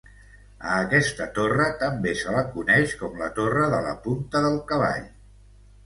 A 0.69 0.79
aquesta 0.85 1.27
torre 1.35 1.67
també 1.83 2.15
se 2.23 2.35
la 2.37 2.43
coneix 2.57 2.97
com 3.05 3.23
la 3.25 3.31
Torre 3.39 3.71
de 3.79 3.87
la 3.89 3.97
punta 4.09 4.47
del 4.49 4.63
Cavall. 4.73 5.11